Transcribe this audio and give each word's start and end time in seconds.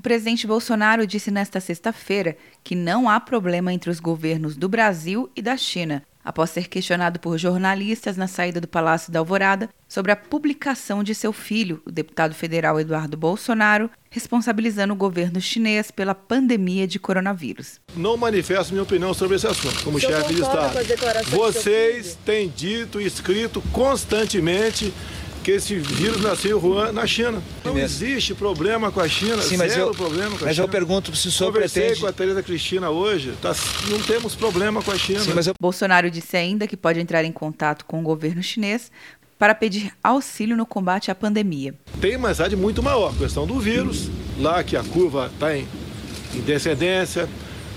O 0.00 0.02
presidente 0.02 0.46
Bolsonaro 0.46 1.06
disse 1.06 1.30
nesta 1.30 1.60
sexta-feira 1.60 2.34
que 2.64 2.74
não 2.74 3.06
há 3.06 3.20
problema 3.20 3.70
entre 3.70 3.90
os 3.90 4.00
governos 4.00 4.56
do 4.56 4.66
Brasil 4.66 5.28
e 5.36 5.42
da 5.42 5.58
China, 5.58 6.02
após 6.24 6.48
ser 6.48 6.68
questionado 6.68 7.20
por 7.20 7.36
jornalistas 7.36 8.16
na 8.16 8.26
saída 8.26 8.62
do 8.62 8.66
Palácio 8.66 9.12
da 9.12 9.18
Alvorada 9.18 9.68
sobre 9.86 10.10
a 10.10 10.16
publicação 10.16 11.04
de 11.04 11.14
seu 11.14 11.34
filho, 11.34 11.82
o 11.84 11.92
deputado 11.92 12.34
federal 12.34 12.80
Eduardo 12.80 13.14
Bolsonaro, 13.14 13.90
responsabilizando 14.08 14.94
o 14.94 14.96
governo 14.96 15.38
chinês 15.38 15.90
pela 15.90 16.14
pandemia 16.14 16.86
de 16.86 16.98
coronavírus. 16.98 17.78
Não 17.94 18.16
manifesto 18.16 18.72
minha 18.72 18.84
opinião 18.84 19.12
sobre 19.12 19.36
esse 19.36 19.46
assunto, 19.46 19.84
como 19.84 20.00
chefe 20.00 20.32
de 20.32 20.40
Estado. 20.40 20.78
Vocês 21.28 22.16
têm 22.24 22.48
dito 22.48 23.02
e 23.02 23.04
escrito 23.04 23.60
constantemente 23.70 24.94
que 25.42 25.52
esse 25.52 25.76
vírus 25.76 26.20
nasceu 26.20 26.58
em 26.58 26.62
Wuhan, 26.62 26.92
na 26.92 27.06
China. 27.06 27.42
Não 27.64 27.78
existe 27.78 28.34
problema 28.34 28.90
com 28.90 29.00
a 29.00 29.08
China, 29.08 29.40
Sim, 29.42 29.56
mas 29.56 29.76
eu, 29.76 29.90
problema 29.94 30.30
com 30.30 30.44
a 30.44 30.48
mas 30.48 30.56
China. 30.56 30.66
eu 30.66 30.68
pergunto 30.68 31.14
se 31.16 31.28
o 31.28 31.32
senhor 31.32 31.52
Conversei 31.52 31.82
pretende... 31.82 32.00
com 32.00 32.06
a 32.06 32.12
Tereza 32.12 32.42
Cristina 32.42 32.90
hoje, 32.90 33.32
tá, 33.40 33.54
não 33.88 34.00
temos 34.00 34.34
problema 34.34 34.82
com 34.82 34.90
a 34.90 34.98
China. 34.98 35.20
Sim, 35.20 35.32
mas 35.34 35.46
eu... 35.46 35.54
Bolsonaro 35.60 36.10
disse 36.10 36.36
ainda 36.36 36.66
que 36.66 36.76
pode 36.76 37.00
entrar 37.00 37.24
em 37.24 37.32
contato 37.32 37.84
com 37.84 38.00
o 38.00 38.02
governo 38.02 38.42
chinês 38.42 38.90
para 39.38 39.54
pedir 39.54 39.92
auxílio 40.04 40.54
no 40.56 40.66
combate 40.66 41.10
à 41.10 41.14
pandemia. 41.14 41.74
Tem 42.00 42.16
uma 42.16 42.30
idade 42.30 42.54
muito 42.54 42.82
maior, 42.82 43.10
a 43.14 43.18
questão 43.18 43.46
do 43.46 43.58
vírus, 43.58 44.10
lá 44.38 44.62
que 44.62 44.76
a 44.76 44.84
curva 44.84 45.30
está 45.32 45.56
em, 45.56 45.66
em 46.34 46.40
descendência, 46.40 47.26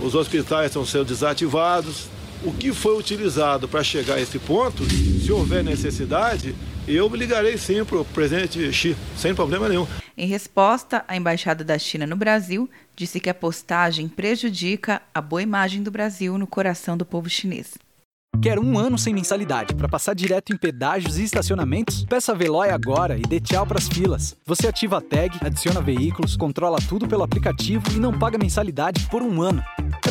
os 0.00 0.14
hospitais 0.14 0.66
estão 0.66 0.86
sendo 0.86 1.06
desativados. 1.06 2.06
O 2.44 2.52
que 2.52 2.72
foi 2.72 2.96
utilizado 2.96 3.68
para 3.68 3.82
chegar 3.82 4.14
a 4.14 4.20
esse 4.20 4.38
ponto, 4.38 4.84
se 4.84 5.32
houver 5.32 5.64
necessidade, 5.64 6.54
eu 6.86 7.10
me 7.10 7.18
ligarei 7.18 7.58
sim 7.58 7.84
para 7.84 7.98
o 7.98 8.04
presidente 8.04 8.72
Xi, 8.72 8.96
sem 9.16 9.34
problema 9.34 9.68
nenhum. 9.68 9.86
Em 10.16 10.26
resposta, 10.26 11.04
a 11.08 11.16
Embaixada 11.16 11.64
da 11.64 11.76
China 11.78 12.06
no 12.06 12.14
Brasil 12.14 12.70
disse 12.94 13.18
que 13.18 13.28
a 13.28 13.34
postagem 13.34 14.08
prejudica 14.08 15.02
a 15.12 15.20
boa 15.20 15.42
imagem 15.42 15.82
do 15.82 15.90
Brasil 15.90 16.38
no 16.38 16.46
coração 16.46 16.96
do 16.96 17.04
povo 17.04 17.28
chinês. 17.28 17.74
Quer 18.40 18.58
um 18.60 18.78
ano 18.78 18.96
sem 18.96 19.12
mensalidade 19.12 19.74
para 19.74 19.88
passar 19.88 20.14
direto 20.14 20.52
em 20.52 20.56
pedágios 20.56 21.18
e 21.18 21.24
estacionamentos? 21.24 22.04
Peça 22.04 22.32
a 22.32 22.34
Veloy 22.36 22.70
agora 22.70 23.18
e 23.18 23.22
dê 23.22 23.40
tchau 23.40 23.66
para 23.66 23.78
as 23.78 23.88
filas. 23.88 24.36
Você 24.46 24.68
ativa 24.68 24.98
a 24.98 25.00
tag, 25.00 25.36
adiciona 25.40 25.80
veículos, 25.80 26.36
controla 26.36 26.78
tudo 26.88 27.08
pelo 27.08 27.24
aplicativo 27.24 27.84
e 27.92 27.98
não 27.98 28.16
paga 28.16 28.38
mensalidade 28.38 29.08
por 29.10 29.22
um 29.22 29.42
ano. 29.42 29.60